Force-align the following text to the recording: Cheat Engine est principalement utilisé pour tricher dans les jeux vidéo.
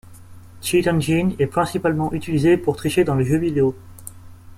Cheat 0.63 0.87
Engine 0.87 1.35
est 1.37 1.45
principalement 1.45 2.11
utilisé 2.11 2.57
pour 2.57 2.75
tricher 2.75 3.03
dans 3.03 3.13
les 3.13 3.23
jeux 3.25 3.37
vidéo. 3.37 3.75